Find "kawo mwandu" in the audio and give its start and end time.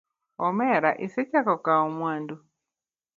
1.65-2.35